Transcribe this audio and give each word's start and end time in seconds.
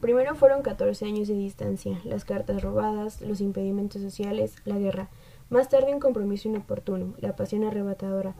Primero 0.00 0.34
fueron 0.36 0.62
14 0.62 1.06
años 1.06 1.28
de 1.28 1.34
distancia, 1.34 2.00
las 2.04 2.24
cartas 2.24 2.62
robadas, 2.62 3.20
los 3.20 3.40
impedimentos 3.40 4.00
sociales, 4.00 4.56
la 4.64 4.78
guerra. 4.78 5.08
Más 5.50 5.68
tarde 5.68 5.92
un 5.92 6.00
compromiso 6.00 6.48
inoportuno, 6.48 7.14
la 7.18 7.34
pasión 7.34 7.64
arrebatadora, 7.64 8.34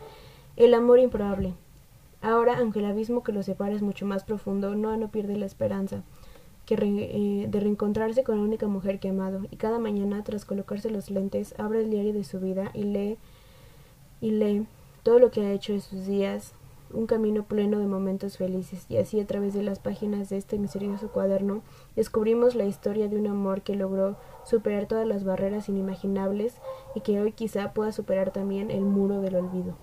el 0.57 0.75
amor 0.75 1.01
improbable. 1.01 1.55
Ahora, 2.21 2.59
aunque 2.59 2.79
el 2.79 2.85
abismo 2.85 3.23
que 3.23 3.33
los 3.33 3.47
separa 3.47 3.75
es 3.75 3.83
mucho 3.83 4.07
más 4.07 4.25
profundo, 4.25 4.75
no, 4.75 4.97
no 4.97 5.09
pierde 5.11 5.37
la 5.37 5.47
esperanza 5.47 6.03
que 6.69 6.75
eh, 6.75 7.47
de 7.49 7.61
reencontrarse 7.61 8.25
con 8.25 8.37
la 8.37 8.45
única 8.45 8.67
mujer 8.67 9.01
que 9.01 9.09
ha 9.09 9.13
amado, 9.13 9.47
y 9.51 9.57
cada 9.57 9.79
mañana, 9.79 10.23
tras 10.23 10.45
colocarse 10.45 10.91
los 10.91 11.09
lentes, 11.09 11.55
abre 11.59 11.81
el 11.81 11.91
diario 11.91 12.13
de 12.13 12.25
su 12.25 12.41
vida 12.41 12.71
y 12.75 12.83
lee 12.83 13.17
y 14.21 14.33
lee 14.33 14.67
todo 15.03 15.19
lo 15.19 15.31
que 15.31 15.41
ha 15.41 15.53
hecho 15.53 15.73
en 15.73 15.81
sus 15.81 16.07
días, 16.07 16.53
un 16.93 17.07
camino 17.07 17.45
pleno 17.45 17.79
de 17.79 17.87
momentos 17.87 18.37
felices, 18.39 18.87
y 18.89 18.97
así 18.97 19.21
a 19.21 19.27
través 19.27 19.55
de 19.55 19.63
las 19.63 19.79
páginas 19.79 20.29
de 20.29 20.37
este 20.37 20.59
misterioso 20.59 21.09
cuaderno 21.09 21.63
descubrimos 21.97 22.55
la 22.55 22.65
historia 22.65 23.09
de 23.09 23.17
un 23.17 23.27
amor 23.27 23.63
que 23.63 23.75
logró 23.75 24.17
superar 24.45 24.87
todas 24.87 25.07
las 25.07 25.25
barreras 25.25 25.69
inimaginables 25.69 26.57
y 26.95 27.01
que 27.01 27.21
hoy 27.21 27.33
quizá 27.33 27.73
pueda 27.73 27.93
superar 27.93 28.33
también 28.33 28.71
el 28.71 28.85
muro 28.85 29.21
del 29.21 29.37
olvido. 29.37 29.77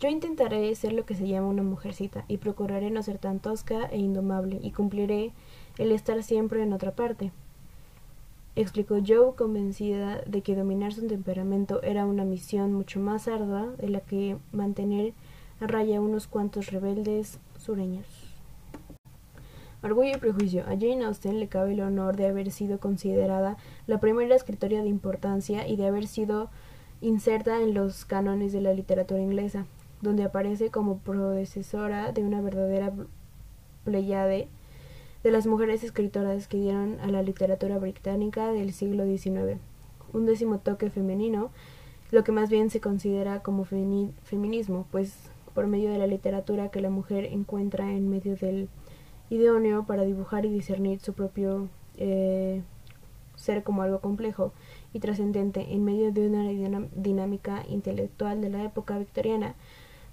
Yo 0.00 0.08
intentaré 0.08 0.74
ser 0.74 0.92
lo 0.92 1.06
que 1.06 1.14
se 1.14 1.26
llama 1.26 1.48
una 1.48 1.62
mujercita 1.62 2.24
y 2.28 2.36
procuraré 2.36 2.90
no 2.90 3.02
ser 3.02 3.18
tan 3.18 3.40
tosca 3.40 3.86
e 3.86 3.98
indomable 3.98 4.58
y 4.60 4.72
cumpliré 4.72 5.32
el 5.78 5.92
estar 5.92 6.22
siempre 6.22 6.62
en 6.62 6.72
otra 6.72 6.94
parte. 6.94 7.32
Explicó 8.56 8.98
Joe 9.04 9.34
convencida 9.34 10.22
de 10.26 10.42
que 10.42 10.54
dominar 10.54 10.92
su 10.92 11.06
temperamento 11.06 11.82
era 11.82 12.06
una 12.06 12.24
misión 12.24 12.72
mucho 12.72 13.00
más 13.00 13.26
ardua 13.26 13.66
de 13.78 13.88
la 13.88 14.00
que 14.00 14.36
mantener 14.52 15.12
a 15.60 15.66
raya 15.66 16.00
unos 16.00 16.26
cuantos 16.26 16.70
rebeldes 16.70 17.38
sureños. 17.58 18.06
Orgullo 19.82 20.16
y 20.16 20.18
prejuicio. 20.18 20.62
A 20.62 20.76
Jane 20.78 21.04
Austen 21.04 21.40
le 21.40 21.48
cabe 21.48 21.72
el 21.72 21.80
honor 21.80 22.16
de 22.16 22.28
haber 22.28 22.50
sido 22.50 22.78
considerada 22.78 23.56
la 23.86 23.98
primera 23.98 24.34
escritora 24.34 24.82
de 24.82 24.88
importancia 24.88 25.66
y 25.66 25.76
de 25.76 25.86
haber 25.86 26.06
sido 26.06 26.48
inserta 27.00 27.60
en 27.60 27.74
los 27.74 28.04
cánones 28.04 28.52
de 28.52 28.60
la 28.60 28.72
literatura 28.72 29.20
inglesa 29.20 29.66
donde 30.04 30.22
aparece 30.22 30.70
como 30.70 30.98
predecesora 30.98 32.12
de 32.12 32.22
una 32.22 32.40
verdadera 32.40 32.92
pleyade 33.84 34.48
de 35.24 35.30
las 35.32 35.48
mujeres 35.48 35.82
escritoras 35.82 36.46
que 36.46 36.58
dieron 36.58 37.00
a 37.00 37.08
la 37.08 37.22
literatura 37.22 37.78
británica 37.78 38.52
del 38.52 38.72
siglo 38.72 39.04
XIX 39.04 39.58
un 40.14 40.26
décimo 40.26 40.58
toque 40.58 40.90
femenino, 40.90 41.50
lo 42.10 42.24
que 42.24 42.32
más 42.32 42.48
bien 42.48 42.70
se 42.70 42.80
considera 42.80 43.42
como 43.42 43.64
feminismo, 43.64 44.86
pues 44.90 45.14
por 45.54 45.66
medio 45.66 45.90
de 45.90 45.98
la 45.98 46.06
literatura 46.06 46.70
que 46.70 46.80
la 46.80 46.90
mujer 46.90 47.24
encuentra 47.26 47.92
en 47.92 48.08
medio 48.08 48.36
del 48.36 48.68
idóneo 49.30 49.84
para 49.84 50.04
dibujar 50.04 50.44
y 50.44 50.50
discernir 50.50 51.00
su 51.00 51.12
propio 51.12 51.68
eh, 51.96 52.62
ser 53.36 53.62
como 53.62 53.82
algo 53.82 54.00
complejo 54.00 54.52
y 54.92 55.00
trascendente 55.00 55.72
en 55.72 55.84
medio 55.84 56.12
de 56.12 56.28
una 56.28 56.88
dinámica 56.94 57.64
intelectual 57.68 58.40
de 58.40 58.50
la 58.50 58.64
época 58.64 58.98
victoriana, 58.98 59.54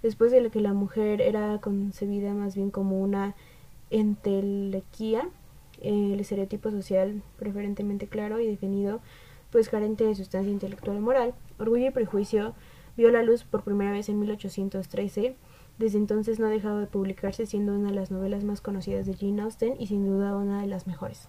después 0.02 0.32
de 0.32 0.50
que 0.50 0.62
la 0.62 0.74
mujer 0.74 1.22
era 1.22 1.60
concebida 1.60 2.34
más 2.34 2.56
bien 2.56 2.72
como 2.72 3.00
una 3.00 3.36
entelequía, 3.92 5.30
el 5.82 6.20
estereotipo 6.20 6.72
social 6.72 7.22
preferentemente 7.38 8.08
claro 8.08 8.40
y 8.40 8.48
definido, 8.48 9.02
pues 9.52 9.70
carente 9.70 10.06
de 10.06 10.16
sustancia 10.16 10.52
intelectual 10.52 10.98
o 10.98 11.02
moral. 11.02 11.36
Orgullo 11.60 11.88
y 11.88 11.92
prejuicio 11.92 12.56
vio 12.98 13.12
la 13.12 13.24
luz 13.24 13.44
por 13.44 13.64
primera 13.64 13.92
vez 13.92 14.10
en 14.10 14.20
1813. 14.20 15.36
Desde 15.78 15.98
entonces 15.98 16.40
no 16.40 16.48
ha 16.48 16.50
dejado 16.50 16.80
de 16.80 16.88
publicarse, 16.88 17.46
siendo 17.46 17.74
una 17.74 17.90
de 17.90 17.96
las 17.96 18.12
novelas 18.12 18.44
más 18.44 18.62
conocidas 18.62 19.06
de 19.06 19.16
Jane 19.16 19.42
Austen 19.42 19.76
y 19.80 19.88
sin 19.88 20.06
duda 20.06 20.36
una 20.36 20.62
de 20.62 20.68
las 20.68 20.88
mejores. 20.88 21.28